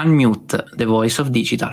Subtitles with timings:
[0.00, 1.72] Unmute, the voice of digital.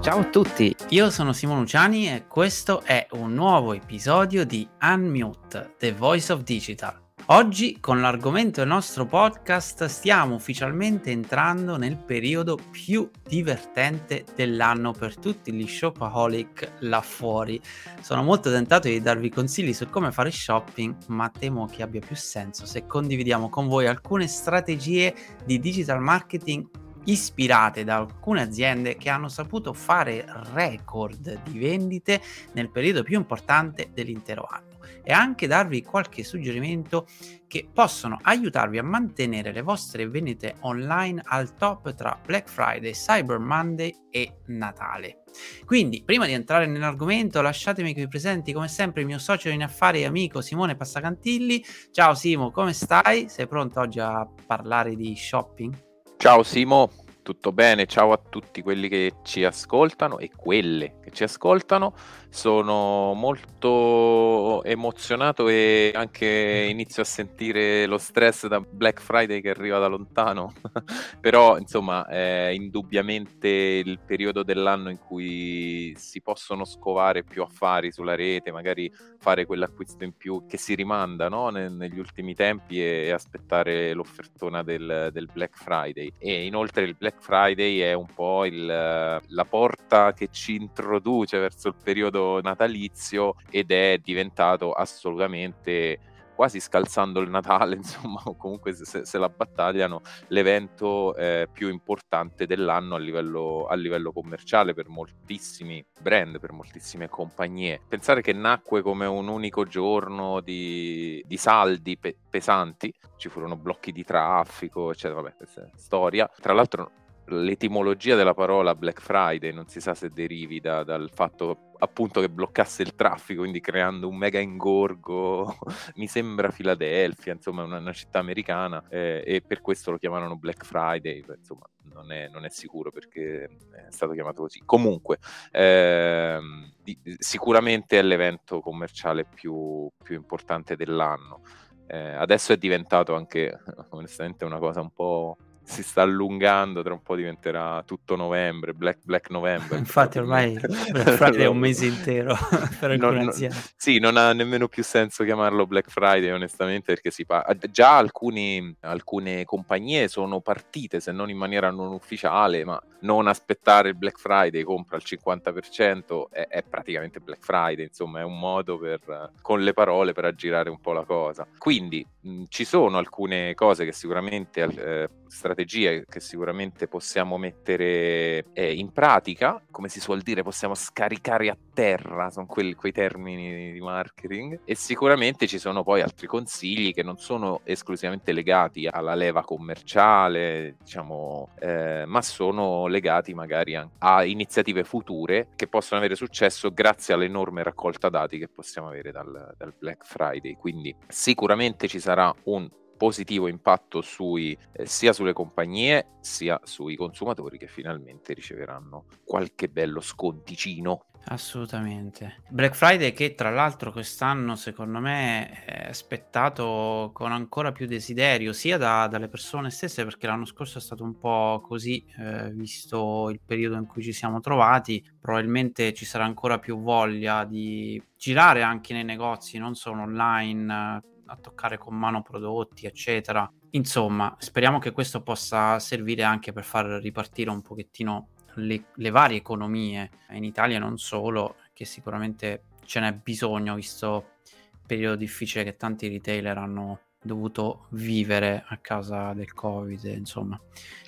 [0.00, 5.74] Ciao a tutti, io sono Simone Luciani e questo è un nuovo episodio di Unmute,
[5.78, 12.56] the voice of digital Oggi con l'argomento del nostro podcast stiamo ufficialmente entrando nel periodo
[12.70, 17.60] più divertente dell'anno per tutti gli shopaholic là fuori.
[18.00, 22.14] Sono molto tentato di darvi consigli su come fare shopping, ma temo che abbia più
[22.14, 25.12] senso se condividiamo con voi alcune strategie
[25.44, 26.64] di digital marketing
[27.06, 32.20] ispirate da alcune aziende che hanno saputo fare record di vendite
[32.52, 34.65] nel periodo più importante dell'intero anno
[35.08, 37.06] e anche darvi qualche suggerimento
[37.46, 43.38] che possono aiutarvi a mantenere le vostre vendite online al top tra Black Friday, Cyber
[43.38, 45.22] Monday e Natale.
[45.64, 49.62] Quindi, prima di entrare nell'argomento, lasciatemi che vi presenti come sempre il mio socio in
[49.62, 51.64] affari e amico Simone Passacantilli.
[51.92, 53.28] Ciao Simo, come stai?
[53.28, 55.84] Sei pronto oggi a parlare di shopping?
[56.16, 56.90] Ciao Simo,
[57.26, 57.86] tutto bene?
[57.86, 61.92] Ciao a tutti quelli che ci ascoltano e quelle che ci ascoltano.
[62.28, 69.80] Sono molto emozionato e anche inizio a sentire lo stress da Black Friday che arriva
[69.80, 70.52] da lontano.
[71.20, 78.14] Però, insomma, è indubbiamente il periodo dell'anno in cui si possono scovare più affari sulla
[78.14, 81.48] rete, magari fare quell'acquisto in più che si rimanda no?
[81.48, 86.12] ne- negli ultimi tempi e aspettare l'offertona del, del Black Friday.
[86.18, 91.68] E inoltre il Black Friday è un po' il, la porta che ci introduce verso
[91.68, 95.98] il periodo natalizio ed è diventato assolutamente
[96.36, 102.46] quasi scalzando il Natale, insomma, o comunque se, se la battagliano, l'evento eh, più importante
[102.46, 107.80] dell'anno a livello, a livello, commerciale per moltissimi brand, per moltissime compagnie.
[107.88, 113.90] Pensare che nacque come un unico giorno di, di saldi pe- pesanti, ci furono blocchi
[113.90, 116.30] di traffico, eccetera, vabbè, questa è storia.
[116.38, 116.90] Tra l'altro
[117.28, 122.30] l'etimologia della parola Black Friday non si sa se derivi da, dal fatto appunto che
[122.30, 125.58] bloccasse il traffico, quindi creando un mega ingorgo,
[125.96, 130.64] mi sembra Filadelfia, insomma una, una città americana eh, e per questo lo chiamano Black
[130.64, 134.62] Friday, insomma non è, non è, sicuro perché è stato chiamato così.
[134.64, 135.18] Comunque,
[135.50, 136.72] ehm,
[137.18, 141.42] sicuramente è l'evento commerciale più, più importante dell'anno.
[141.88, 143.58] Eh, adesso è diventato anche
[143.90, 149.00] onestamente una cosa un po' si sta allungando, tra un po' diventerà tutto novembre, Black,
[149.02, 149.76] Black November.
[149.78, 150.52] Infatti ormai
[150.92, 152.36] Black Friday è un mese intero
[152.78, 153.56] per alcune non, aziende.
[153.74, 158.74] sì, non ha nemmeno più senso chiamarlo Black Friday onestamente perché si pa- già alcuni,
[158.80, 164.18] alcune compagnie sono partite, se non in maniera non ufficiale, ma non aspettare il Black
[164.18, 169.62] Friday, compra il 50%, è, è praticamente Black Friday, insomma è un modo per, con
[169.62, 171.46] le parole per aggirare un po' la cosa.
[171.58, 174.62] Quindi mh, ci sono alcune cose che sicuramente...
[174.62, 181.48] Eh, strategie che sicuramente possiamo mettere eh, in pratica, come si suol dire, possiamo scaricare
[181.48, 186.92] a terra, sono quelli, quei termini di marketing, e sicuramente ci sono poi altri consigli
[186.92, 194.24] che non sono esclusivamente legati alla leva commerciale, diciamo, eh, ma sono legati magari a
[194.24, 199.74] iniziative future che possono avere successo grazie all'enorme raccolta dati che possiamo avere dal, dal
[199.78, 200.56] Black Friday.
[200.56, 207.56] Quindi sicuramente ci sarà un positivo impatto sui, eh, sia sulle compagnie sia sui consumatori
[207.56, 211.04] che finalmente riceveranno qualche bello sconticino.
[211.28, 212.42] Assolutamente.
[212.48, 218.78] Black Friday che tra l'altro quest'anno secondo me è aspettato con ancora più desiderio sia
[218.78, 223.40] da, dalle persone stesse perché l'anno scorso è stato un po' così eh, visto il
[223.44, 228.92] periodo in cui ci siamo trovati probabilmente ci sarà ancora più voglia di girare anche
[228.92, 233.50] nei negozi non solo online a toccare con mano prodotti, eccetera.
[233.70, 239.38] Insomma, speriamo che questo possa servire anche per far ripartire un pochettino le, le varie
[239.38, 244.30] economie in Italia, non solo, che sicuramente ce n'è bisogno, visto
[244.72, 250.58] il periodo difficile che tanti retailer hanno dovuto vivere a causa del covid insomma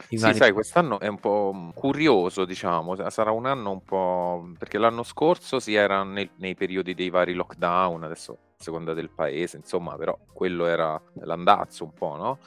[0.09, 0.37] sì vari...
[0.37, 5.61] sai quest'anno è un po' curioso diciamo sarà un anno un po' perché l'anno scorso
[5.61, 10.19] si era nei, nei periodi dei vari lockdown adesso a seconda del paese insomma però
[10.33, 12.39] quello era l'andazzo un po' no?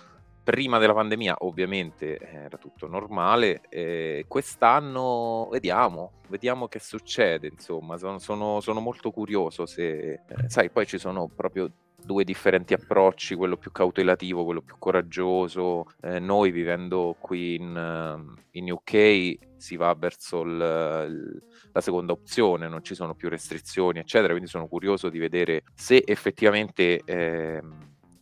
[0.43, 8.17] prima della pandemia ovviamente era tutto normale eh, quest'anno vediamo vediamo che succede insomma sono,
[8.17, 11.69] sono, sono molto curioso se eh, sai poi ci sono proprio
[12.03, 15.85] due differenti approcci, quello più cautelativo, quello più coraggioso.
[16.01, 22.13] Eh, noi vivendo qui in, eh, in, UK si va verso il, il, la seconda
[22.13, 27.01] opzione, non ci sono più restrizioni, eccetera, quindi sono curioso di vedere se effettivamente...
[27.05, 27.61] Eh,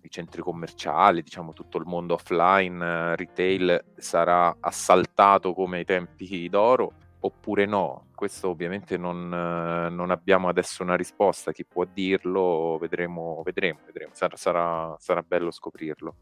[0.02, 6.94] i centri commerciali, diciamo tutto il mondo offline, retail sarà assaltato come ai tempi d'oro
[7.22, 8.08] oppure no.
[8.16, 14.12] Questo ovviamente non, non, abbiamo adesso una risposta, chi può dirlo, vedremo, vedremo, vedremo.
[14.14, 16.16] Sarà, sarà, sarà bello scoprirlo.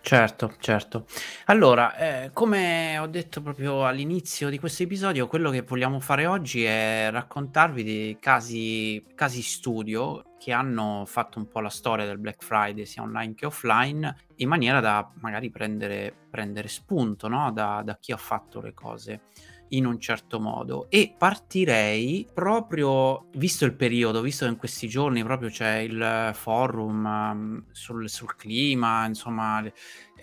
[0.00, 1.06] Certo, certo.
[1.46, 6.64] Allora, eh, come ho detto proprio all'inizio di questo episodio, quello che vogliamo fare oggi
[6.64, 12.44] è raccontarvi dei casi, casi studio che hanno fatto un po' la storia del Black
[12.44, 17.50] Friday sia online che offline in maniera da magari prendere, prendere spunto no?
[17.52, 19.22] da, da chi ha fatto le cose
[19.70, 20.88] in un certo modo.
[20.90, 27.04] E partirei proprio visto il periodo, visto che in questi giorni proprio c'è il forum
[27.04, 29.62] um, sul, sul, clima, insomma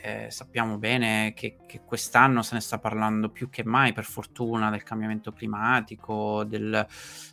[0.06, 4.69] eh, sappiamo bene che, che, quest'anno se ne sta parlando più che mai per fortuna
[4.69, 6.86] del cambiamento climatico, del,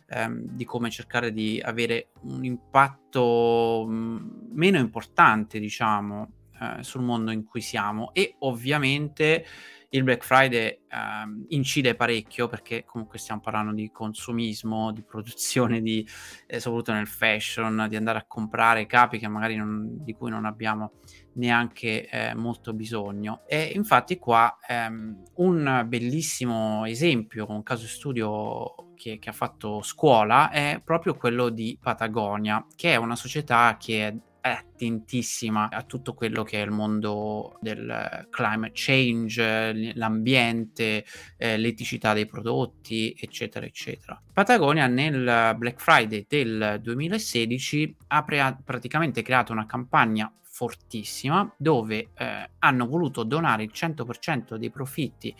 [0.07, 4.17] ehm, di come cercare di avere un impatto mm,
[4.53, 6.31] meno importante diciamo
[6.61, 8.13] eh, sul mondo in cui siamo.
[8.13, 9.45] E ovviamente
[9.93, 16.07] il Black Friday ehm, incide parecchio perché comunque stiamo parlando di consumismo, di produzione di,
[16.47, 20.45] eh, soprattutto nel fashion, di andare a comprare capi che magari non, di cui non
[20.45, 20.93] abbiamo
[21.33, 23.41] neanche eh, molto bisogno.
[23.47, 30.51] E infatti qua ehm, un bellissimo esempio, un caso studio che, che, ha fatto scuola,
[30.51, 36.43] è proprio quello di Patagonia, che è una società che è attentissima a tutto quello
[36.43, 41.05] che è il mondo del climate change, l'ambiente,
[41.37, 44.21] eh, l'eticità dei prodotti, eccetera, eccetera.
[44.33, 52.49] Patagonia nel Black Friday del 2016 ha pre- praticamente creato una campagna fortissima dove eh,
[52.59, 55.33] hanno voluto donare il 100% dei profitti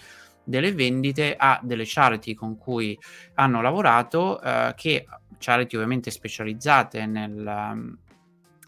[0.43, 2.97] delle vendite a delle charity con cui
[3.35, 5.05] hanno lavorato eh, che
[5.37, 7.97] charity ovviamente specializzate nel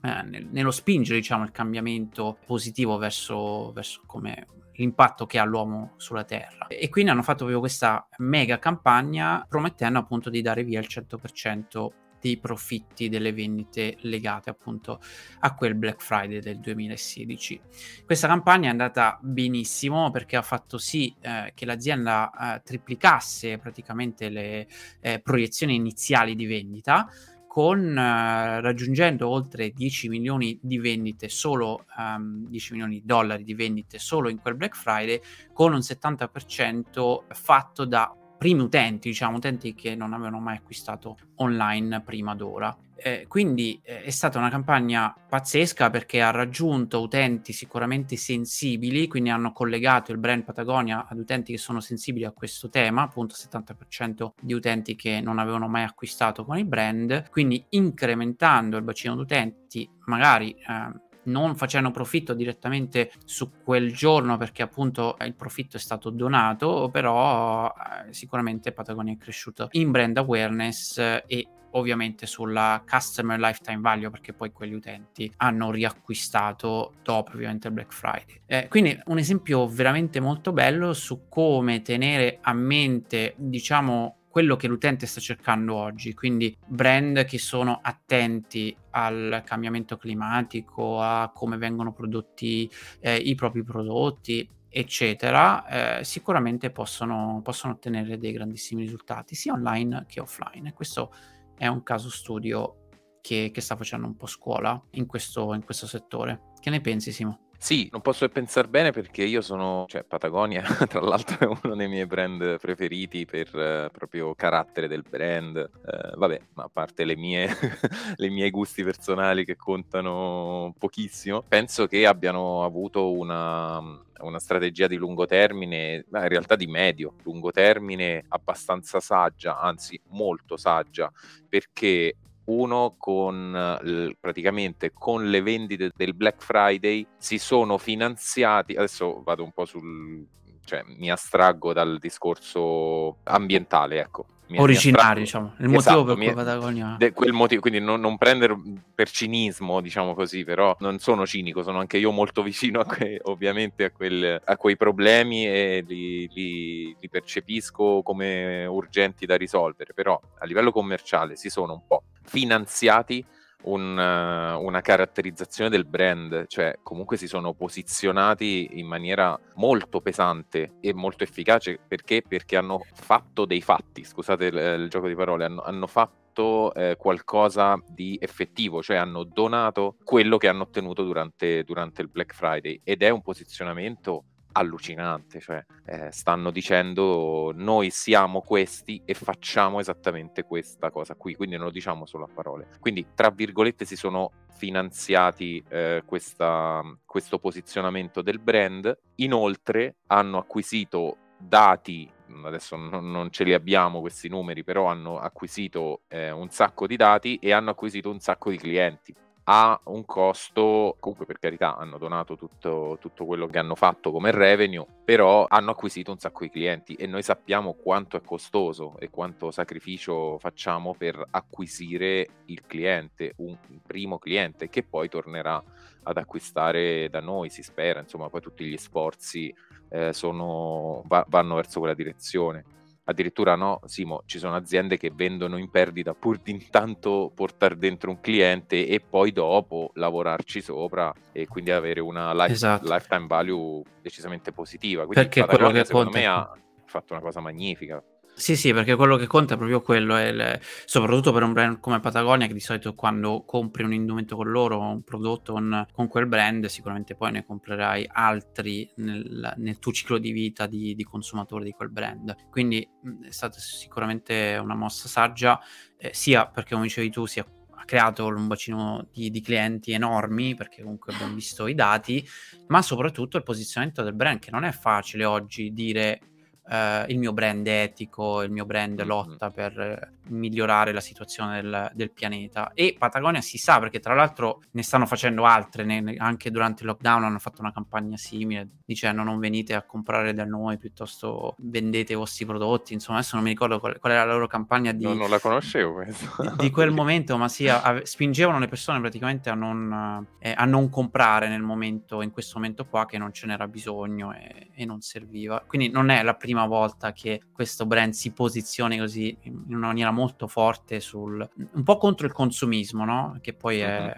[0.04, 5.94] eh, nel, nello spingere diciamo, il cambiamento positivo verso, verso come l'impatto che ha l'uomo
[5.96, 6.68] sulla Terra.
[6.68, 11.88] E quindi hanno fatto proprio questa mega campagna promettendo appunto di dare via il 100%
[12.20, 15.02] dei profitti delle vendite legate appunto
[15.40, 17.60] a quel Black Friday del 2016.
[18.06, 24.30] Questa campagna è andata benissimo perché ha fatto sì eh, che l'azienda eh, triplicasse praticamente
[24.30, 24.68] le
[25.02, 27.10] eh, proiezioni iniziali di vendita
[27.54, 33.54] con eh, raggiungendo oltre 10 milioni di vendite solo um, 10 milioni di dollari di
[33.54, 35.22] vendite solo in quel Black Friday
[35.54, 42.02] con un 70% fatto da primi utenti, diciamo utenti che non avevano mai acquistato online
[42.02, 42.76] prima d'ora.
[43.06, 49.30] Eh, quindi eh, è stata una campagna pazzesca perché ha raggiunto utenti sicuramente sensibili, quindi
[49.30, 54.32] hanno collegato il brand Patagonia ad utenti che sono sensibili a questo tema, appunto 70%
[54.40, 59.90] di utenti che non avevano mai acquistato con il brand, quindi incrementando il bacino d'utenti,
[60.06, 66.10] magari eh, non facendo profitto direttamente su quel giorno perché appunto il profitto è stato
[66.10, 73.80] donato, però eh, sicuramente Patagonia è cresciuto in brand awareness e ovviamente sulla customer lifetime
[73.80, 78.42] value perché poi quegli utenti hanno riacquistato dopo ovviamente il Black Friday.
[78.46, 84.68] Eh, quindi un esempio veramente molto bello su come tenere a mente diciamo quello che
[84.68, 91.94] l'utente sta cercando oggi, quindi brand che sono attenti al cambiamento climatico, a come vengono
[91.94, 92.68] prodotti
[93.00, 100.06] eh, i propri prodotti, eccetera, eh, sicuramente possono, possono, ottenere dei grandissimi risultati sia online
[100.08, 100.74] che offline.
[100.74, 101.14] Questo
[101.58, 102.88] è un caso studio
[103.22, 106.52] che, che sta facendo un po' scuola in questo, in questo settore.
[106.60, 107.50] Che ne pensi, Simo?
[107.64, 111.88] Sì, non posso pensare bene perché io sono, cioè Patagonia tra l'altro è uno dei
[111.88, 117.16] miei brand preferiti per eh, proprio carattere del brand, eh, vabbè, ma a parte le
[117.16, 117.48] mie,
[118.18, 124.98] le miei gusti personali che contano pochissimo, penso che abbiano avuto una, una strategia di
[124.98, 131.10] lungo termine, in realtà di medio, lungo termine abbastanza saggia, anzi molto saggia,
[131.48, 132.16] perché
[132.46, 139.52] uno con praticamente con le vendite del Black Friday si sono finanziati adesso vado un
[139.52, 140.28] po' sul
[140.66, 144.26] cioè mi astraggo dal discorso ambientale ecco.
[144.56, 146.96] Originario, diciamo, il motivo esatto, per cui Patagonia.
[147.00, 148.56] De, quel motivo, quindi non, non, prendere
[148.94, 153.20] per cinismo, diciamo così, però non sono cinico, sono anche io molto vicino a que,
[153.24, 159.94] ovviamente a, quel, a, quei problemi e li, li, li percepisco come urgenti da risolvere,
[159.94, 163.26] però a livello commerciale si sono un po' finanziati
[163.64, 170.94] un, una caratterizzazione del brand, cioè comunque si sono posizionati in maniera molto pesante e
[170.94, 172.24] molto efficace perché?
[172.28, 176.96] Perché hanno fatto dei fatti, scusate il, il gioco di parole, hanno, hanno fatto eh,
[176.98, 182.82] qualcosa di effettivo, cioè hanno donato quello che hanno ottenuto durante, durante il Black Friday
[182.84, 184.24] ed è un posizionamento
[184.54, 191.56] allucinante, cioè eh, stanno dicendo noi siamo questi e facciamo esattamente questa cosa qui, quindi
[191.56, 192.68] non lo diciamo solo a parole.
[192.80, 201.18] Quindi tra virgolette si sono finanziati eh, questa, questo posizionamento del brand, inoltre hanno acquisito
[201.38, 202.10] dati
[202.46, 207.38] adesso non, ce li abbiamo questi numeri, però hanno acquisito eh, un sacco di dati
[207.38, 209.14] e hanno acquisito un sacco di clienti
[209.46, 214.32] ha un costo, comunque per carità hanno donato tutto, tutto, quello che hanno fatto come
[214.32, 219.10] revenue, però hanno acquisito un sacco di clienti e noi sappiamo quanto è costoso e
[219.10, 225.62] quanto sacrificio facciamo per acquisire il cliente, un primo cliente che poi tornerà
[226.04, 229.54] ad acquistare da noi, si spera, insomma poi tutti gli sforzi
[229.90, 232.64] eh, sono, va, vanno verso quella direzione
[233.06, 238.10] addirittura no, Simo, ci sono aziende che vendono in perdita pur di intanto portare dentro
[238.10, 242.92] un cliente e poi dopo lavorarci sopra e quindi avere una life, esatto.
[242.92, 245.06] lifetime value decisamente positiva.
[245.06, 246.20] Quindi Perché quello che secondo conta...
[246.20, 246.52] me ha
[246.86, 248.04] fatto una cosa magnifica.
[248.36, 251.80] Sì, sì, perché quello che conta è proprio quello, è il- soprattutto per un brand
[251.80, 256.08] come Patagonia, che di solito quando compri un indumento con loro, un prodotto con, con
[256.08, 261.04] quel brand, sicuramente poi ne comprerai altri nel, nel tuo ciclo di vita di, di
[261.04, 262.36] consumatore di quel brand.
[262.50, 262.88] Quindi
[263.22, 265.60] è stata sicuramente una mossa saggia,
[265.98, 267.46] eh, sia perché, come dicevi tu, sia
[267.86, 272.26] creato un bacino di, di, clienti enormi perché comunque abbiamo visto i dati,
[272.68, 276.20] ma soprattutto il posizionamento del brand che non è facile oggi dire
[276.66, 282.12] Uh, il mio brand etico, il mio brand lotta per migliorare la situazione del, del,
[282.12, 282.72] pianeta.
[282.74, 285.84] E Patagonia si sa perché, tra l'altro, ne stanno facendo altre.
[285.84, 290.34] Ne, anche durante il lockdown hanno fatto una campagna simile dicendo non venite a comprare
[290.34, 292.94] da noi, piuttosto vendete i vostri prodotti.
[292.94, 295.04] Insomma, adesso non mi ricordo qual, qual era la loro campagna di.
[295.04, 296.14] No, non la conoscevo, di,
[296.58, 300.90] di, quel momento, ma sì, a, spingevano le persone praticamente a non, eh, a non,
[300.90, 305.02] comprare nel momento, in questo momento qua, che non ce n'era bisogno e, e non
[305.02, 305.64] serviva.
[305.66, 309.88] Quindi non è la prima prima volta che questo brand si posizioni così in una
[309.88, 313.40] maniera molto forte sul un po' contro il consumismo, no?
[313.42, 314.16] Che poi è,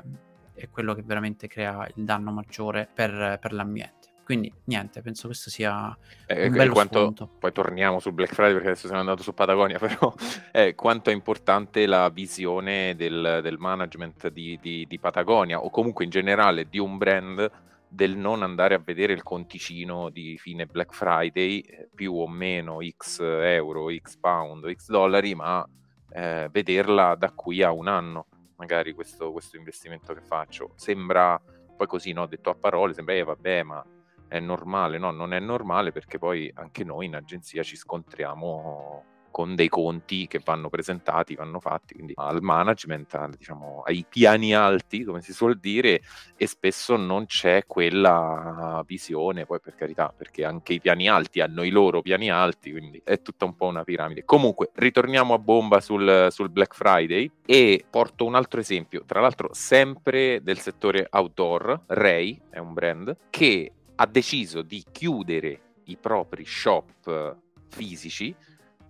[0.54, 3.94] è, quello che veramente crea il danno maggiore per, per l'ambiente.
[4.25, 7.30] Quindi niente, penso questo sia eh, un bello quanto, spunto.
[7.39, 10.13] Poi torniamo sul Black Friday perché adesso siamo andati su Patagonia, però
[10.51, 16.04] eh, quanto è importante la visione del, del management di, di, di Patagonia o comunque
[16.04, 17.50] in generale di un brand
[17.88, 22.80] del non andare a vedere il conticino di fine Black Friday, eh, più o meno
[22.82, 25.68] X euro, X pound, X dollari, ma
[26.12, 28.27] eh, vederla da qui a un anno,
[28.58, 30.72] magari questo, questo, investimento che faccio.
[30.75, 31.42] Sembra,
[31.75, 33.86] poi così, no, detto a parole, sembra, eh, vabbè, ma
[34.27, 39.54] è normale, no, non è normale perché poi anche noi in agenzia ci scontriamo con
[39.54, 45.04] dei conti che vanno presentati, vanno fatti, quindi al management, al, diciamo, ai piani alti,
[45.04, 46.00] come si suol dire,
[46.38, 51.63] e spesso non c'è quella visione, poi per carità, perché anche i piani alti hanno
[51.63, 54.24] i loro piani alti, quindi è tutta un po' una piramide.
[54.24, 59.50] Comunque, ritorniamo a bomba sul, sul Black Friday e porto un altro esempio, tra l'altro
[59.51, 66.46] sempre del settore outdoor, Ray è un brand che ha deciso di chiudere i propri
[66.46, 67.36] shop
[67.68, 68.34] fisici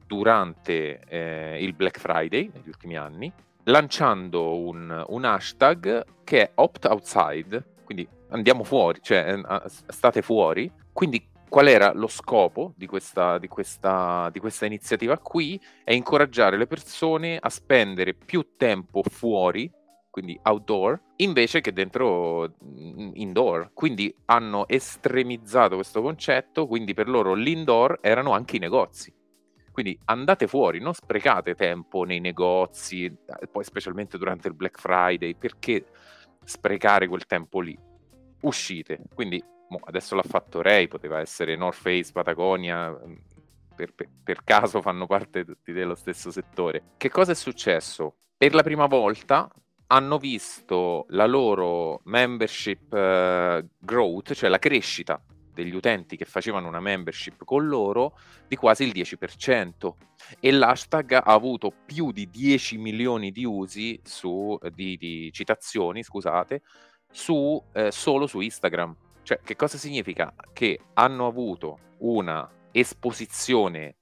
[0.06, 3.32] durante eh, il Black Friday negli ultimi anni,
[3.64, 10.72] lanciando un, un, hashtag che è Opt Outside, quindi andiamo fuori, cioè eh, state fuori.
[10.92, 15.60] Quindi qual era lo scopo di questa, di, questa, di questa iniziativa qui?
[15.84, 19.72] È incoraggiare le persone a spendere più tempo fuori
[20.16, 23.72] quindi outdoor, invece che dentro mm, indoor.
[23.74, 29.14] Quindi hanno estremizzato questo concetto, quindi per loro l'indoor erano anche i negozi.
[29.76, 35.36] Quindi andate fuori, non sprecate tempo nei negozi, eh, poi specialmente durante il Black Friday,
[35.36, 35.86] perché
[36.46, 37.78] sprecare quel tempo lì?
[38.44, 39.02] Uscite.
[39.14, 43.16] Quindi mo, adesso l'ha fatto Ray, poteva essere North Face, Patagonia, mm,
[43.76, 46.92] per, per, per, caso fanno parte tutti dello stesso settore.
[46.96, 48.16] Che cosa è successo?
[48.38, 49.52] Per la prima volta
[49.88, 55.22] hanno visto la loro membership uh, growth, cioè la crescita
[55.56, 59.94] degli utenti che facevano una membership con loro di quasi il 10%
[60.40, 66.62] e l'hashtag ha avuto più di 10 milioni di usi su, di, di citazioni, scusate,
[67.10, 68.96] su, eh, solo su Instagram.
[69.24, 70.34] Cioè, che cosa significa?
[70.54, 73.96] Che hanno avuto una esposizione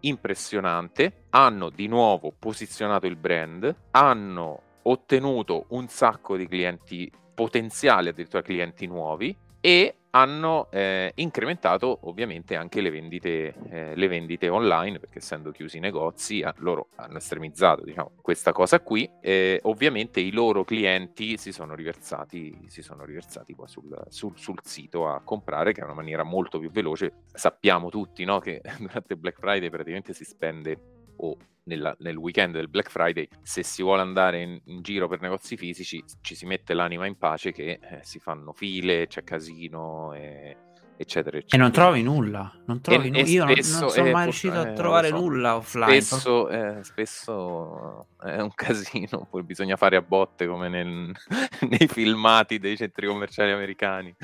[0.00, 8.42] impressionante, hanno di nuovo posizionato il brand, hanno ottenuto un sacco di clienti potenziali, addirittura
[8.42, 15.18] clienti nuovi, e hanno eh, incrementato ovviamente anche le vendite, eh, le vendite, online, perché
[15.18, 19.08] essendo chiusi i negozi, a, loro hanno estremizzato diciamo, questa cosa qui.
[19.20, 24.58] E ovviamente i loro clienti si sono riversati, si sono riversati poi sul, sul, sul,
[24.62, 27.12] sito a comprare, che è una maniera molto più veloce.
[27.32, 32.68] Sappiamo tutti no, che durante Black Friday praticamente si spende o nella, nel weekend del
[32.68, 36.74] Black Friday, se si vuole andare in, in, giro per negozi fisici, ci si mette
[36.74, 40.56] l'anima in pace che eh, si fanno file, c'è casino e
[41.00, 41.56] eccetera, eccetera.
[41.56, 43.26] E non trovi nulla, non trovi e, nulla.
[43.26, 45.16] Io spesso, non, non, sono mai riuscito a trovare so.
[45.16, 46.00] nulla offline.
[46.00, 51.10] Spesso, eh, spesso, è un casino, poi bisogna fare a botte come nel,
[51.68, 54.14] nei filmati dei centri commerciali americani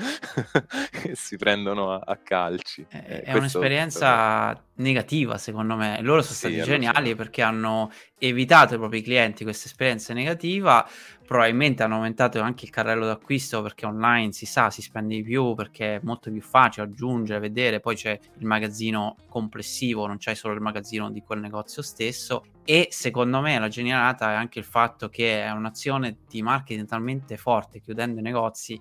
[1.15, 2.85] si prendono a, a calci.
[2.87, 4.59] È, eh, è un'esperienza è...
[4.75, 5.99] negativa secondo me.
[6.01, 10.87] Loro sono sì, stati geniali perché hanno evitato ai propri clienti questa esperienza negativa.
[11.25, 15.53] Probabilmente hanno aumentato anche il carrello d'acquisto perché online si sa, si spende di più
[15.55, 20.53] perché è molto più facile aggiungere, vedere, poi c'è il magazzino complessivo, non c'è solo
[20.53, 22.45] il magazzino di quel negozio stesso.
[22.63, 27.37] E secondo me la genialata è anche il fatto che è un'azione di marketing talmente
[27.37, 28.79] forte chiudendo i negozi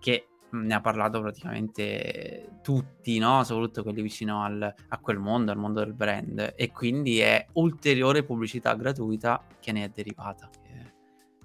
[0.00, 0.26] che
[0.62, 3.42] ne ha parlato praticamente tutti, no?
[3.44, 8.22] soprattutto quelli vicino al, a quel mondo, al mondo del brand e quindi è ulteriore
[8.22, 10.48] pubblicità gratuita che ne è derivata.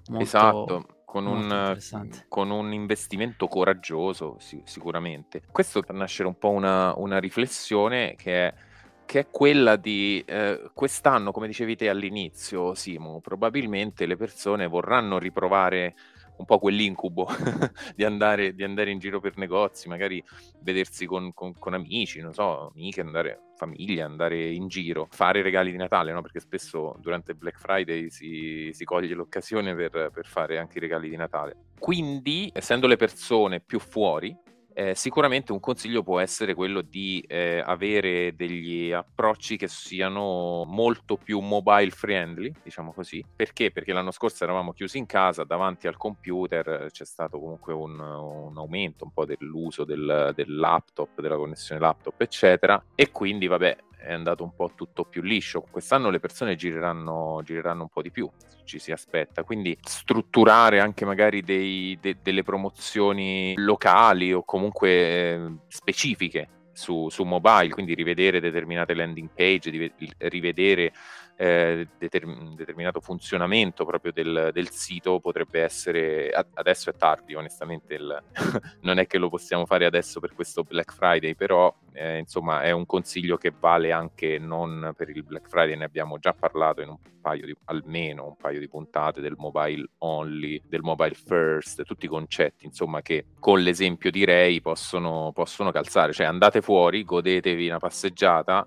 [0.08, 1.78] Molto, esatto, con un,
[2.28, 5.42] con un, investimento coraggioso sì, sicuramente.
[5.50, 8.54] Questo per nascere un po' una, una riflessione che è,
[9.04, 15.18] che è quella di eh, quest'anno, come dicevi te all'inizio, Simo, probabilmente le persone vorranno
[15.18, 15.94] riprovare
[16.40, 17.28] un po' quell'incubo
[17.94, 20.22] di, andare, di, andare, in giro per negozi, magari
[20.62, 25.70] vedersi con, con, con, amici, non so, amiche, andare famiglia, andare in giro, fare regali
[25.70, 26.22] di Natale, no?
[26.22, 31.10] perché spesso durante Black Friday si, si coglie l'occasione per, per fare anche i regali
[31.10, 31.56] di Natale.
[31.78, 34.34] Quindi, essendo le persone più fuori,
[34.74, 41.16] eh, sicuramente un consiglio può essere quello di eh, avere degli approcci che siano molto
[41.16, 43.24] più mobile friendly, diciamo così.
[43.34, 43.70] Perché?
[43.70, 48.56] Perché l'anno scorso eravamo chiusi in casa, davanti al computer c'è stato comunque un, un
[48.56, 52.82] aumento un po' dell'uso del, del laptop, della connessione laptop, eccetera.
[52.94, 55.64] E quindi, vabbè, è andato un po' tutto più liscio.
[55.70, 58.30] Quest'anno le persone gireranno, gireranno un po' di più,
[58.64, 59.44] ci si aspetta.
[59.44, 67.24] Quindi strutturare anche magari dei, de, delle promozioni locali o comunque eh, specifiche su, su,
[67.24, 70.92] mobile, quindi rivedere determinate landing page, rivedere
[71.40, 78.22] eh, determ- determinato funzionamento proprio del, del, sito potrebbe essere adesso è tardi onestamente il,
[78.82, 82.72] non è che lo possiamo fare adesso per questo Black Friday però eh, insomma è
[82.72, 86.90] un consiglio che vale anche non per il Black Friday ne abbiamo già parlato in
[86.90, 92.04] un paio di almeno un paio di puntate del mobile only del mobile first tutti
[92.04, 96.12] i concetti insomma che con l'esempio direi possono, possono calzare.
[96.12, 98.66] Cioè andate fuori godetevi una passeggiata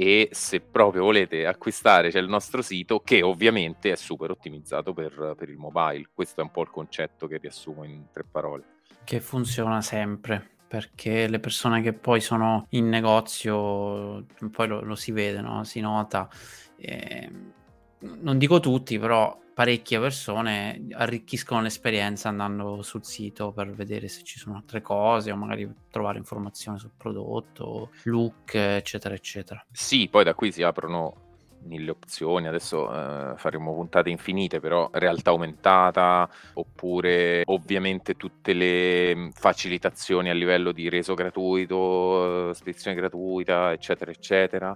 [0.00, 5.34] e se proprio volete acquistare c'è il nostro sito che ovviamente è super ottimizzato per,
[5.36, 6.08] per, il mobile.
[6.14, 8.64] Questo è un po' il concetto che riassumo in tre parole.
[9.04, 15.12] Che funziona sempre perché le persone che poi sono in negozio, poi lo, lo si
[15.12, 15.64] vede, no?
[15.64, 16.30] si nota.
[16.76, 17.30] Eh,
[17.98, 24.38] non dico tutti, però parecchie persone arricchiscono l'esperienza andando sul sito per vedere se ci
[24.38, 29.62] sono altre cose o magari trovare informazioni sul prodotto, look, eccetera, eccetera.
[29.70, 31.28] Sì, poi da qui si aprono
[31.64, 40.30] mille opzioni, adesso eh, faremo puntate infinite, però realtà aumentata, oppure ovviamente tutte le facilitazioni
[40.30, 44.74] a livello di reso gratuito, spedizione gratuita, eccetera, eccetera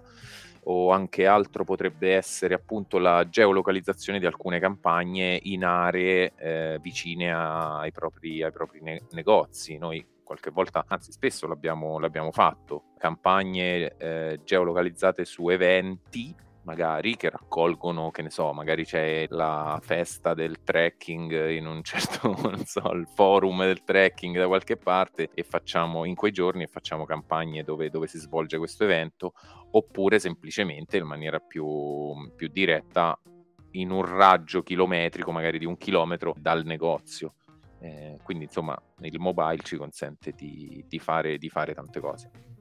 [0.65, 7.33] o anche altro potrebbe essere appunto la geolocalizzazione di alcune campagne in aree eh, vicine
[7.33, 9.79] a, ai propri, ai propri ne- negozi.
[9.79, 17.31] Noi qualche volta, anzi spesso l'abbiamo, l'abbiamo fatto, campagne eh, geolocalizzate su eventi magari che
[17.31, 22.91] raccolgono, che ne so, magari c'è la festa del trekking in un certo, non so,
[22.93, 27.63] il forum del trekking da qualche parte e facciamo in quei giorni e facciamo campagne
[27.63, 29.33] dove, dove si svolge questo evento,
[29.71, 33.19] oppure semplicemente in maniera più, più diretta
[33.73, 37.35] in un raggio chilometrico, magari di un chilometro dal negozio.
[37.81, 42.54] Eh, quindi insomma il mobile ci consente di, di, fare, di fare tante cose.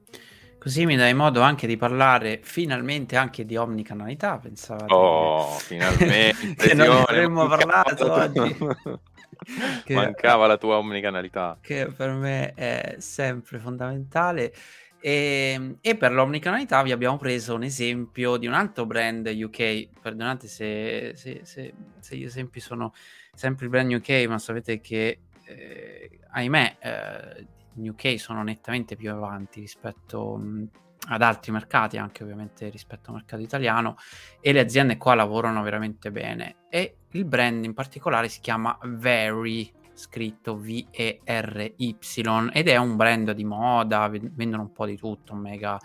[0.64, 4.86] Così mi dai modo anche di parlare finalmente anche di omnicanalità, pensavo.
[4.96, 6.56] Oh, finalmente!
[6.56, 8.56] che non ne avremmo parlato oggi.
[9.84, 9.94] che...
[9.94, 11.58] Mancava la tua omnicanalità.
[11.60, 14.54] Che per me è sempre fondamentale.
[15.02, 19.90] E, ehm, e, per l'omnicanalità vi abbiamo preso un esempio di un altro brand UK.
[20.02, 22.94] Perdonate se, se, se, se gli esempi sono
[23.34, 29.12] sempre il brand UK, ma sapete che eh, ahimè eh, gli UK sono nettamente più
[29.12, 30.70] avanti rispetto mh,
[31.10, 33.98] ad altri mercati, anche ovviamente rispetto al mercato italiano,
[34.40, 36.56] e le aziende qua lavorano veramente bene.
[36.70, 41.98] E il brand in particolare si chiama Very scritto V-E-R-Y
[42.52, 45.80] ed è un brand di moda, vendono un po' di tutto, un mega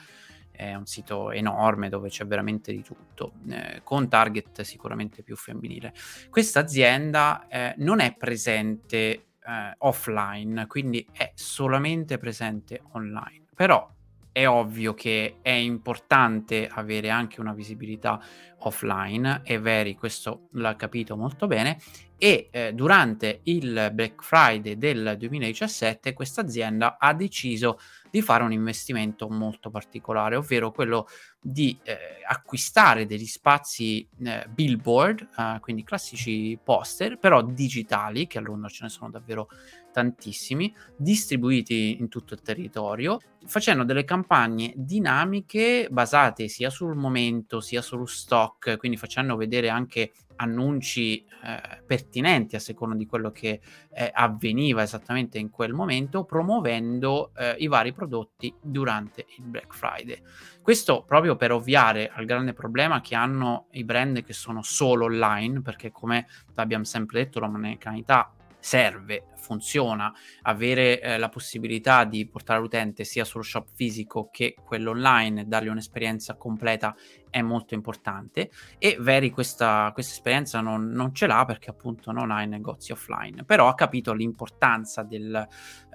[0.58, 5.94] è un sito enorme dove c'è veramente di tutto, eh, con target sicuramente più femminile.
[6.28, 13.90] Questa azienda eh, non è presente eh, offline, quindi è solamente presente online, però
[14.30, 18.20] è ovvio che è importante avere anche una visibilità
[18.58, 21.80] offline e Veri questo l'ha capito molto bene
[22.18, 27.78] e eh, durante il Black Friday del 2017 questa azienda ha deciso
[28.10, 31.06] di fare un investimento molto particolare, ovvero quello
[31.40, 38.40] di eh, acquistare degli spazi eh, billboard, eh, quindi classici poster, però digitali, che a
[38.40, 39.48] Londra ce ne sono davvero
[39.92, 47.82] tantissimi, distribuiti in tutto il territorio, facendo delle campagne dinamiche basate sia sul momento sia
[47.82, 53.60] sullo stock, quindi facendo vedere anche annunci eh, pertinenti a seconda di quello che
[53.92, 60.20] eh, avveniva esattamente in quel momento, promuovendo eh, i vari prodotti durante il Black Friday.
[60.62, 65.62] Questo proprio per ovviare al grande problema che hanno i brand che sono solo online,
[65.62, 72.60] perché come abbiamo sempre detto, la monetarietà serve, funziona, avere eh, la possibilità di portare
[72.60, 76.94] l'utente sia sullo shop fisico che quello online dargli un'esperienza completa
[77.30, 82.30] è molto importante e Veri questa, questa esperienza non, non, ce l'ha perché appunto non
[82.30, 85.46] ha i negozi offline, però ha capito l'importanza del,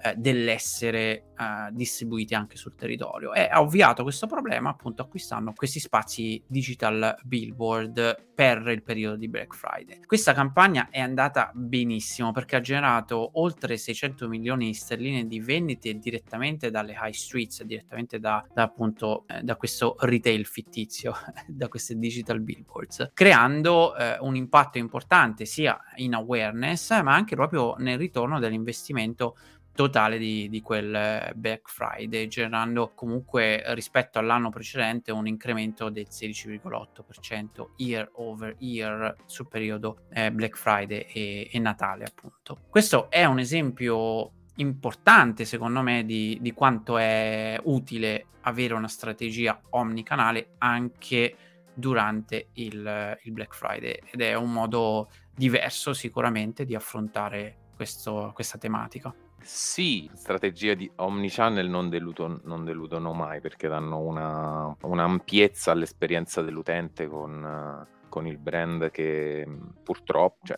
[0.02, 1.00] eh, dell'essere
[1.38, 7.16] eh, distribuiti anche sul territorio e ha ovviato questo problema appunto acquistando questi spazi digital
[7.22, 10.00] billboard per il periodo di Black Friday.
[10.06, 15.94] Questa campagna è andata benissimo perché ha generato oltre 600 milioni di sterline di vendite
[15.98, 21.14] direttamente dalle high streets, direttamente da, da appunto eh, da questo retail fittizio
[21.46, 27.74] da queste digital billboards, creando eh, un impatto importante sia in awareness ma anche proprio
[27.78, 29.36] nel ritorno dell'investimento
[29.74, 37.70] totale di, di, quel Black Friday, generando comunque rispetto all'anno precedente un incremento del 16,8%
[37.76, 42.60] year over year sul periodo eh, Black Friday e, e Natale appunto.
[42.68, 49.60] Questo è un esempio importante secondo me di, di quanto è utile avere una strategia
[49.70, 51.36] omnicanale anche
[51.74, 58.58] durante il, il, Black Friday ed è un modo diverso sicuramente di affrontare questo, questa
[58.58, 59.12] tematica.
[59.44, 67.06] Sì, strategie di omnichannel non, deludo, non deludono mai perché danno una, un'ampiezza all'esperienza dell'utente
[67.06, 69.46] con, con il brand che
[69.82, 70.56] purtroppo, cioè,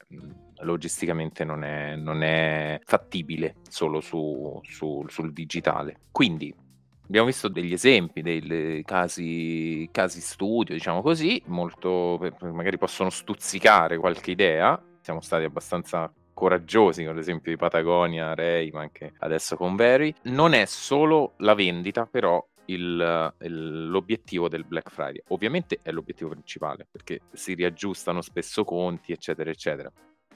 [0.59, 6.03] logisticamente non è, non è, fattibile solo su, su, sul digitale.
[6.13, 6.55] Quindi
[7.07, 14.31] abbiamo visto degli esempi, dei casi, casi studio, diciamo così, molto magari possono stuzzicare qualche
[14.31, 14.81] idea.
[15.01, 20.13] Siamo stati abbastanza coraggiosi con l'esempio di Patagonia, Ray, ma anche adesso con Very.
[20.25, 25.23] Non è solo la vendita, però il, il, l'obiettivo del Black Friday.
[25.29, 29.91] Ovviamente è l'obiettivo principale perché si riaggiustano spesso conti, eccetera, eccetera.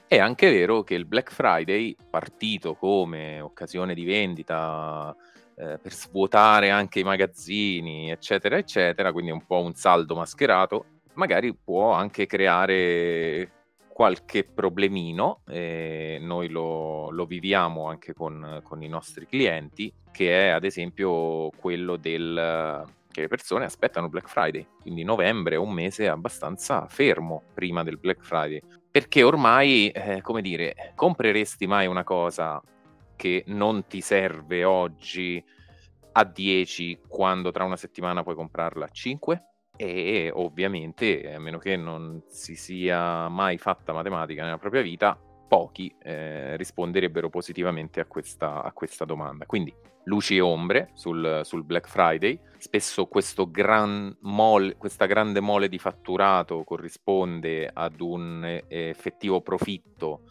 [0.07, 5.15] È anche vero che il Black Friday, partito come occasione di vendita
[5.55, 11.55] eh, per svuotare anche i magazzini, eccetera, eccetera, quindi un po' un saldo mascherato, magari
[11.55, 13.60] può anche creare
[14.01, 20.47] qualche problemino, eh, noi lo, lo, viviamo anche con, con, i nostri clienti, che è
[20.47, 26.07] ad esempio quello del che le persone aspettano Black Friday, quindi novembre è un mese
[26.07, 28.59] abbastanza fermo prima del Black Friday,
[28.89, 32.59] perché ormai, eh, come dire, compreresti mai una cosa
[33.15, 35.43] che non ti serve oggi
[36.13, 39.50] a 10 quando tra una settimana puoi comprarla a 5?
[39.83, 45.91] E ovviamente, a meno che non si sia mai fatta matematica nella propria vita, pochi
[46.03, 49.47] eh, risponderebbero positivamente a questa, a questa, domanda.
[49.47, 53.07] Quindi luci e ombre sul, sul Black Friday, spesso
[53.49, 60.21] gran mole, questa grande mole di fatturato corrisponde ad un eh, effettivo profitto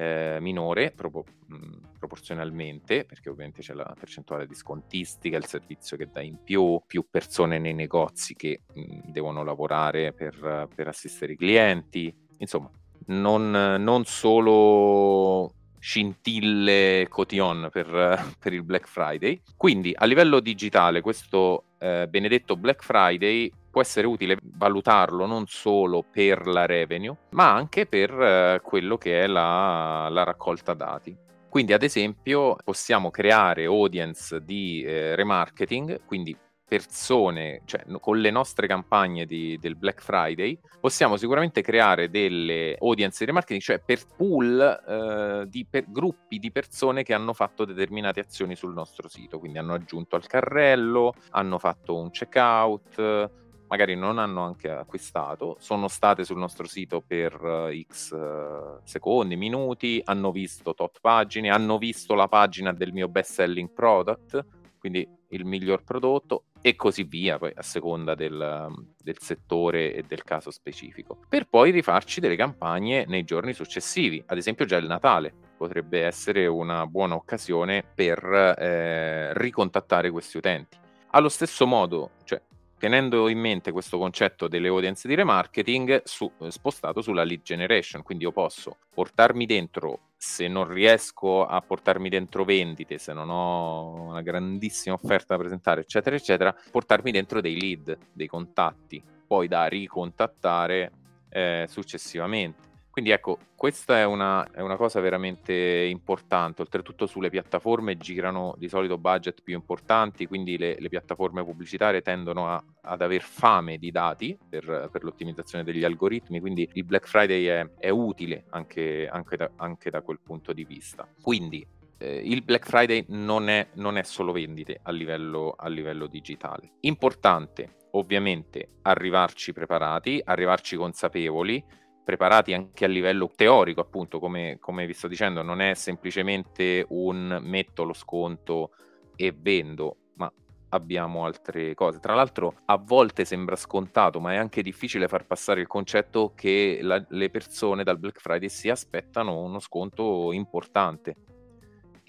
[0.00, 6.08] eh, minore proprio, mh, proporzionalmente, perché ovviamente c'è la percentuale di scontistica, il servizio che
[6.10, 11.36] dà in più, più persone nei negozi che mh, devono lavorare per, per assistere i
[11.36, 12.70] clienti, insomma
[13.08, 19.42] non, non solo scintille cotillon per, per, il Black Friday.
[19.54, 26.04] Quindi a livello digitale questo eh, benedetto Black Friday può essere utile valutarlo non solo
[26.10, 31.16] per la revenue, ma anche per eh, quello che è la, la raccolta dati.
[31.48, 36.36] Quindi, ad esempio, possiamo creare audience di eh, remarketing, quindi
[36.70, 43.16] persone, cioè con le nostre campagne di, del Black Friday, possiamo sicuramente creare delle audience
[43.18, 48.20] di remarketing, cioè per pool eh, di per gruppi di persone che hanno fatto determinate
[48.20, 53.30] azioni sul nostro sito, quindi hanno aggiunto al carrello, hanno fatto un checkout,
[53.70, 59.36] magari non hanno anche acquistato, sono state sul nostro sito per uh, x uh, secondi,
[59.36, 64.44] minuti, hanno visto tot pagine, hanno visto la pagina del mio best selling product,
[64.80, 70.24] quindi il miglior prodotto e così via, poi a seconda del, del, settore e del
[70.24, 75.32] caso specifico, per poi rifarci delle campagne nei giorni successivi, ad esempio già il Natale
[75.56, 80.76] potrebbe essere una buona occasione per eh, ricontattare questi utenti.
[81.12, 82.40] Allo stesso modo, cioè
[82.80, 88.24] tenendo in mente questo concetto delle audience di remarketing su, spostato sulla lead generation, quindi
[88.24, 94.22] io posso portarmi dentro, se non riesco a portarmi dentro vendite, se non ho una
[94.22, 100.90] grandissima offerta da presentare, eccetera, eccetera, portarmi dentro dei lead, dei contatti, poi da ricontattare
[101.28, 102.69] eh, successivamente.
[102.90, 106.60] Quindi ecco, questa è una, è una, cosa veramente importante.
[106.60, 112.48] Oltretutto sulle piattaforme girano di solito budget più importanti, quindi le, le piattaforme pubblicitarie tendono
[112.48, 117.44] a, ad aver fame di dati per, per, l'ottimizzazione degli algoritmi, quindi il Black Friday
[117.44, 121.06] è, è utile anche, anche, da, anche, da, quel punto di vista.
[121.22, 121.64] Quindi
[121.98, 126.72] eh, il Black Friday non è, non è solo vendite a livello, a livello digitale.
[126.80, 131.62] Importante ovviamente arrivarci preparati, arrivarci consapevoli,
[132.10, 137.38] preparati anche a livello teorico, appunto, come, come vi sto dicendo, non è semplicemente un
[137.40, 138.72] metto lo sconto
[139.14, 140.32] e vendo, ma
[140.70, 142.00] abbiamo altre cose.
[142.00, 146.80] Tra l'altro, a volte sembra scontato, ma è anche difficile far passare il concetto che
[146.82, 151.14] la, le persone dal Black Friday si aspettano uno sconto importante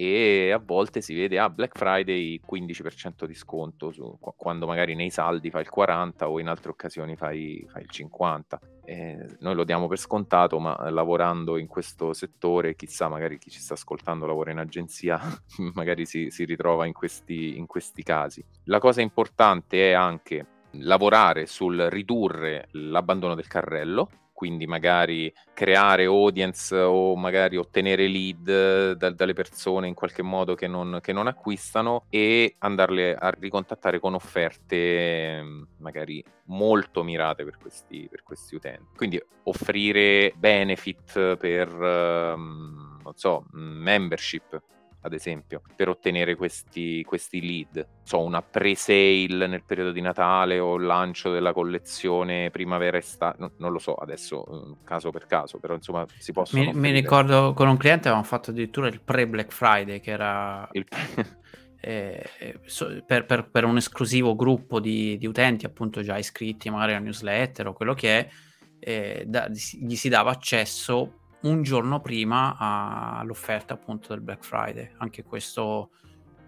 [0.04, 4.96] e a volte si vede a ah, Black Friday 15% di sconto su, quando magari
[4.96, 9.54] nei saldi fai il 40 o in altre occasioni fai, fai il 50 eh, noi
[9.54, 14.26] lo diamo per scontato ma lavorando in questo settore chissà magari chi ci sta ascoltando
[14.26, 15.20] lavora in agenzia
[15.76, 18.44] magari si, si ritrova in questi, in questi casi.
[18.66, 24.10] La cosa importante è anche lavorare sul ridurre l'abbandono del carrello
[24.42, 30.66] quindi magari creare audience o magari ottenere lead da, dalle persone in qualche modo che
[30.66, 35.44] non, che non, acquistano e andarle a ricontattare con offerte
[35.78, 38.96] magari molto mirate per questi, per questi utenti.
[38.96, 44.60] Quindi offrire benefit per, non so, membership
[45.02, 47.88] ad esempio, per ottenere questi, questi lead.
[48.04, 53.72] So, una pre-sale nel periodo di Natale o il lancio della collezione primavera-estate, no, non
[53.72, 56.64] lo so adesso, mm, caso per caso, però insomma si possono...
[56.64, 60.68] Mi, mi ricordo con un cliente avevamo fatto addirittura il pre-Black Friday, che era...
[60.72, 60.86] Il...
[61.84, 62.60] Eh, eh,
[63.08, 67.70] per, per, per, un esclusivo gruppo di, di, utenti appunto già iscritti magari alla newsletter
[67.70, 68.30] o quello che è,
[68.78, 74.92] eh, da, gli si dava accesso un giorno prima all'offerta appunto del Black Friday.
[74.98, 75.92] Anche questo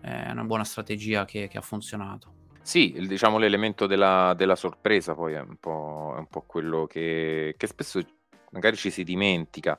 [0.02, 2.42] è una buona strategia che, che ha funzionato.
[2.62, 7.56] Sì, diciamo l'elemento della, della, sorpresa poi è un po', è un po quello che,
[7.58, 8.00] che, spesso
[8.52, 9.78] magari ci si dimentica.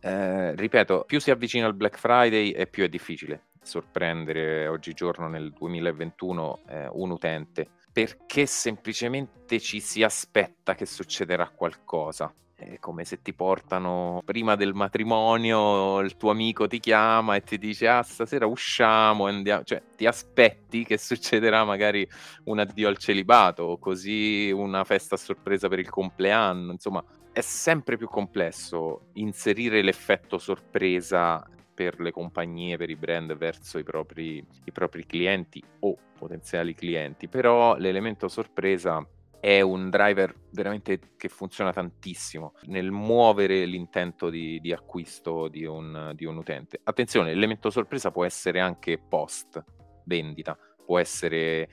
[0.00, 5.52] Eh, ripeto, più si avvicina al Black Friday e più è difficile sorprendere oggigiorno nel
[5.52, 13.22] 2021 eh, un utente perché semplicemente ci si aspetta che succederà qualcosa è come se
[13.22, 18.46] ti portano prima del matrimonio, il tuo amico ti chiama e ti dice ah stasera
[18.46, 22.06] usciamo andiamo, cioè ti aspetti che succederà magari
[22.44, 27.40] un addio al celibato o così una festa a sorpresa per il compleanno, insomma è
[27.40, 34.44] sempre più complesso inserire l'effetto sorpresa per le compagnie, per i brand verso i propri,
[34.64, 39.06] i propri clienti o potenziali clienti, però l'elemento sorpresa
[39.40, 46.12] è un driver veramente che funziona tantissimo nel muovere l'intento di, di acquisto di un,
[46.14, 46.80] di un, utente.
[46.82, 49.62] Attenzione, l'elemento sorpresa può essere anche post
[50.04, 51.68] vendita, può essere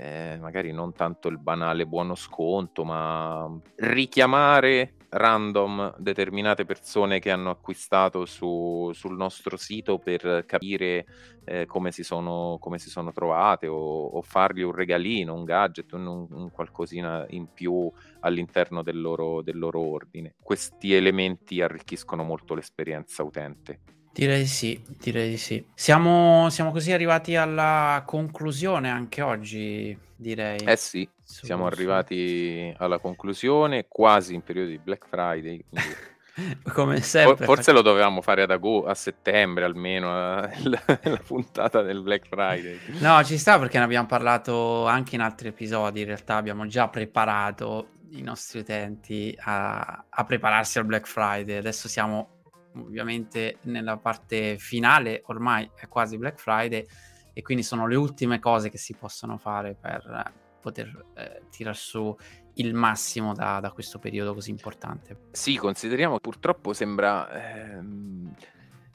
[0.00, 7.50] eh, magari non tanto il banale buono sconto, ma richiamare random determinate persone che hanno
[7.50, 11.04] acquistato su, sul nostro sito per capire
[11.44, 15.92] eh, come, si sono, come, si sono, trovate o, o, fargli un regalino, un gadget,
[15.94, 20.36] un, un qualcosina in più all'interno del loro, del loro ordine.
[20.40, 23.80] Questi elementi arricchiscono molto l'esperienza utente
[24.12, 25.64] Direi di sì, direi di sì.
[25.74, 30.58] Siamo, siamo così arrivati alla conclusione anche oggi, direi.
[30.58, 35.64] Eh sì, su, siamo arrivati alla conclusione, quasi in periodo di Black Friday.
[35.68, 36.16] Quindi...
[36.72, 37.44] Come sempre.
[37.44, 42.78] Forse lo dovevamo fare ad agosto, a settembre almeno, la, la, puntata del Black Friday.
[43.00, 46.00] No, ci sta perché ne abbiamo parlato anche in altri episodi.
[46.00, 51.56] In realtà abbiamo già preparato i nostri utenti a, a prepararsi al Black Friday.
[51.56, 52.37] Adesso siamo
[52.80, 56.86] ovviamente nella parte finale, ormai è quasi Black Friday
[57.32, 62.14] e quindi sono le ultime cose che si possono fare per poter eh, tirar su
[62.54, 65.28] il massimo da, da, questo periodo così importante.
[65.30, 67.76] Sì, consideriamo purtroppo sembra...
[67.76, 68.34] Ehm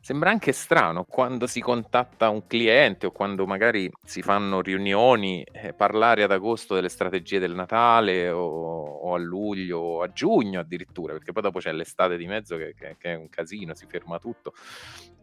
[0.06, 5.72] Sembra anche strano quando si contatta un cliente o quando magari si fanno riunioni, eh,
[5.72, 11.14] parlare ad agosto delle strategie del Natale o, o, a luglio o a giugno addirittura,
[11.14, 14.20] perché poi dopo c'è l'estate di mezzo che, che, che è un casino, si ferma
[14.20, 14.54] tutto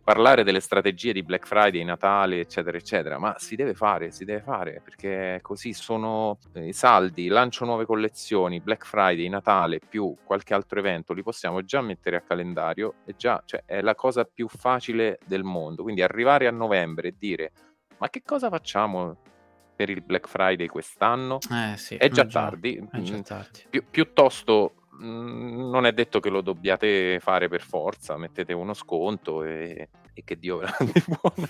[0.02, 4.40] parlare delle strategie di Black Friday, Natale, eccetera, eccetera, ma si deve fare, si deve
[4.40, 10.54] fare, perché così sono eh, i saldi, lancio nuove collezioni, Black Friday, Natale, più qualche
[10.54, 14.48] altro evento, li possiamo già mettere a calendario e già, cioè, è la cosa più
[14.48, 15.82] facile del mondo.
[15.82, 17.52] Quindi arrivare a novembre e dire,
[17.98, 19.18] ma che cosa facciamo
[19.76, 21.38] per il Black Friday quest'anno?
[21.50, 22.76] Eh, sì, è già tardi.
[22.90, 23.60] È già mm, tardi.
[23.70, 29.42] Pi- piuttosto Mhmm, non è detto che lo dobbiate fare per forza, mettete uno sconto
[29.44, 31.48] e, e che Dio veramente buono.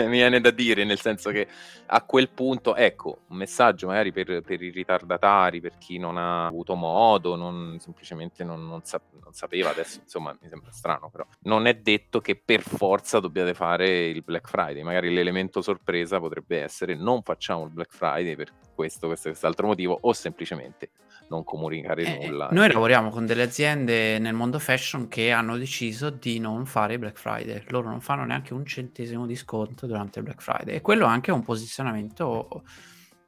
[0.08, 1.46] mi viene da dire, nel senso che
[1.86, 6.46] a quel punto, ecco, un messaggio magari per, per i ritardatari, per chi non ha
[6.46, 11.26] avuto modo, non, semplicemente non, non, sa, non, sapeva, adesso insomma mi sembra strano, però
[11.40, 16.62] non è detto che per forza dobbiate fare il Black Friday, magari l'elemento sorpresa potrebbe
[16.62, 20.90] essere non facciamo il Black Friday per questo, questo e quest'altro motivo o semplicemente
[21.28, 22.48] non comunicare eh, nulla.
[22.50, 27.18] Noi lavoriamo con delle aziende nel mondo fashion che hanno deciso di non fare Black
[27.18, 27.62] Friday.
[27.68, 30.76] Loro non fanno neanche un centesimo di sconto durante il Black Friday.
[30.76, 32.64] E quello anche è un posizionamento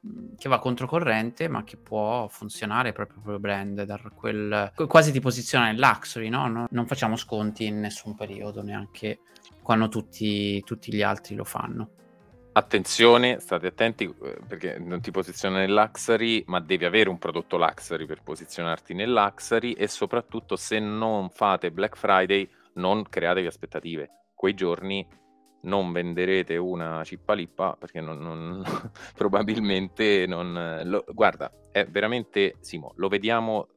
[0.05, 3.83] mm, che va controcorrente, ma che può funzionare proprio per il brand.
[3.83, 6.67] Dar quel, quasi ti posiziona nel luxury, no?
[6.69, 9.19] Non facciamo sconti in nessun periodo, neanche
[9.61, 11.91] quando tutti, tutti gli altri lo fanno.
[12.53, 17.55] Attenzione, state attenti eh, perché non ti posiziona nel luxury, ma devi avere un prodotto
[17.55, 24.09] luxury per posizionarti nel luxury e soprattutto se non fate Black Friday non createvi aspettative.
[24.35, 25.07] Quei giorni
[25.61, 28.61] non venderete una cippalippa perché non, non,
[29.15, 30.81] probabilmente non...
[30.83, 33.69] Lo, guarda, è veramente, Simo, lo vediamo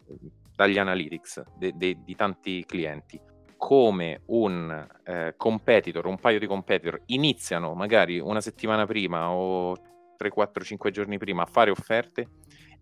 [0.52, 3.20] dagli analytics de, de, di tanti clienti
[3.64, 9.74] come un eh, competitor, un paio di competitor iniziano magari una settimana prima o
[10.18, 12.28] 3, 4, 5 giorni prima a fare offerte,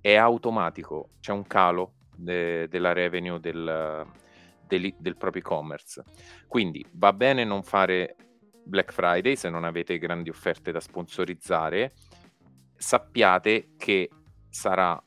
[0.00, 4.04] è automatico, c'è un calo de- della revenue del,
[4.66, 6.02] del, del proprio e-commerce.
[6.48, 8.16] Quindi va bene non fare
[8.64, 11.92] Black Friday se non avete grandi offerte da sponsorizzare,
[12.74, 14.10] sappiate che
[14.48, 15.00] sarà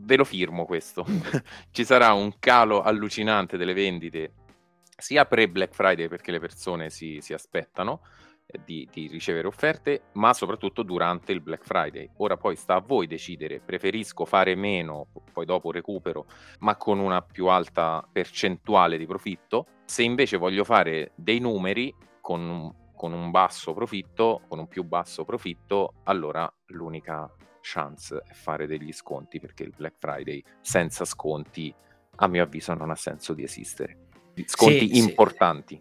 [0.00, 1.06] ve lo firmo questo.
[1.70, 4.32] Ci sarà un calo allucinante delle vendite
[4.98, 8.00] sia pre-Black Friday perché le persone si, si aspettano
[8.46, 12.10] eh, di, di, ricevere offerte, ma soprattutto durante il Black Friday.
[12.16, 16.26] Ora poi sta a voi decidere, preferisco fare meno, poi dopo recupero,
[16.60, 19.66] ma con una più alta percentuale di profitto.
[19.84, 25.24] Se invece voglio fare dei numeri con con un basso profitto, con un più basso
[25.24, 31.72] profitto, allora l'unica chance è fare degli sconti perché il Black Friday senza sconti
[32.16, 34.07] a mio avviso non ha senso di esistere
[34.46, 35.80] sconti sì, importanti.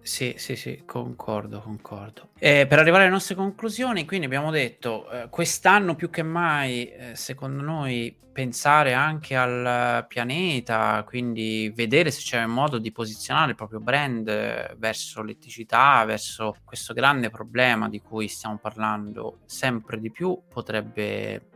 [0.00, 2.30] Sì, sì, sì, concordo, concordo.
[2.38, 7.14] Eh, per arrivare alle nostre conclusioni, quindi abbiamo detto, eh, quest'anno più che mai, eh,
[7.14, 13.56] secondo noi, pensare anche al pianeta, quindi vedere se c'è un modo di posizionare il
[13.56, 20.10] proprio brand eh, verso l'eticità, verso questo grande problema di cui stiamo parlando sempre di
[20.10, 21.48] più, potrebbe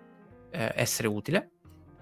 [0.50, 1.52] eh, essere utile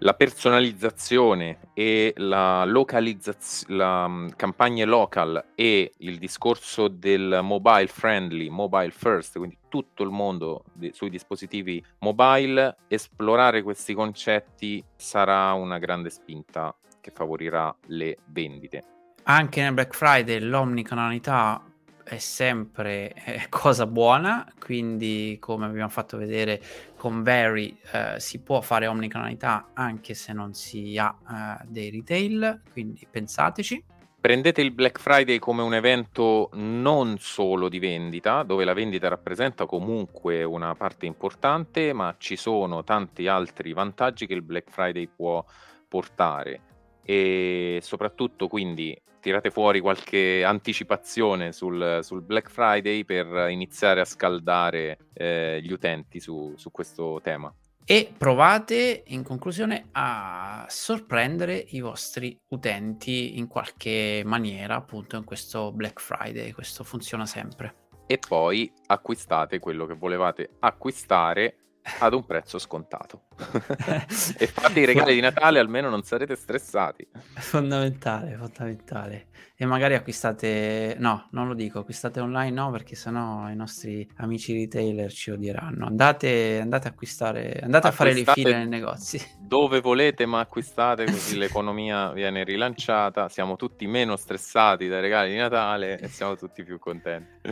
[0.01, 8.49] la personalizzazione e la localizzazione, la um, campagne local e il discorso del mobile friendly,
[8.49, 15.79] mobile first, quindi tutto il mondo di, sui dispositivi mobile, esplorare questi concetti sarà una
[15.79, 18.85] grande spinta che favorirà le vendite.
[19.25, 21.63] Anche nel Black Friday l'omnicanalità
[22.11, 26.61] è sempre eh, cosa buona, quindi come abbiamo fatto vedere
[26.97, 31.17] con Very eh, si può fare omnicanalità anche se non si ha
[31.63, 33.85] eh, dei retail, quindi pensateci.
[34.21, 39.65] Prendete il Black Friday come un evento non solo di vendita, dove la vendita rappresenta
[39.65, 45.43] comunque una parte importante, ma ci sono tanti altri vantaggi che il Black Friday può
[45.89, 46.61] portare
[47.03, 54.99] e soprattutto quindi tirate fuori qualche anticipazione sul, sul Black Friday per iniziare a scaldare
[55.13, 57.55] eh, gli utenti su, su questo tema.
[57.85, 65.73] E provate in conclusione a sorprendere i vostri utenti in qualche maniera appunto in questo
[65.73, 66.53] Black Friday.
[66.53, 67.89] Questo funziona sempre.
[68.07, 71.60] E poi acquistate quello che volevate acquistare
[71.99, 73.23] ad un prezzo scontato.
[74.39, 77.07] e fate i regali di Natale, almeno non sarete stressati.
[77.35, 79.29] Fondamentale, fondamentale.
[79.57, 84.55] E magari acquistate, no, non lo dico, acquistate online no, perché sennò i nostri amici
[84.55, 85.87] retailer ci odieranno.
[85.87, 89.21] Andate, andate a acquistare, andate acquistate a fare le file nei negozi.
[89.39, 95.37] Dove volete, ma acquistate così l'economia viene rilanciata, siamo tutti meno stressati dai regali di
[95.37, 97.51] Natale e siamo tutti più contenti.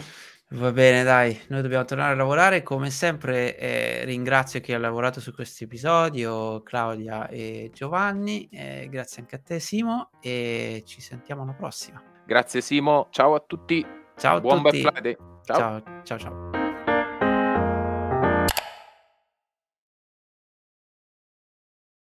[0.51, 2.62] Va bene, dai, noi dobbiamo tornare a lavorare.
[2.62, 8.49] Come sempre, eh, ringrazio chi ha lavorato su questo episodio, Claudia e Giovanni.
[8.51, 12.03] Eh, grazie anche a te, Simo, e ci sentiamo alla prossima.
[12.24, 13.09] Grazie, Simo.
[13.11, 13.84] Ciao a tutti.
[14.16, 14.80] Ciao a Buon tutti.
[14.80, 15.16] Black Friday.
[15.44, 16.03] ciao, ciao.
[16.05, 16.18] ciao.
[16.18, 16.67] ciao.